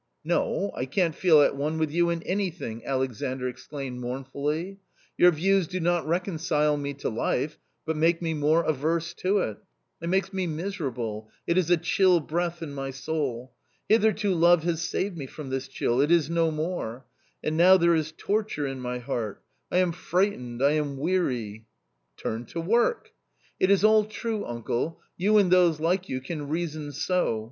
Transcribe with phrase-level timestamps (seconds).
[0.23, 4.79] "No, I can't feel at one with you in anything," Alexandr exclaimed mournfully;"
[5.19, 9.57] your views do not reconcile me to life, but make me more averse to it.
[10.01, 13.53] It makes me miser able, it is a chill breath in my soul.
[13.89, 17.05] Hitherto love has saved me from this chill; it is no more—
[17.43, 21.67] and now there is torture in my heart— I am frightened, I am weary."
[22.15, 23.11] 41 Turn to work.""
[23.59, 27.39] It is all true, uncle, you and those like you can reason so.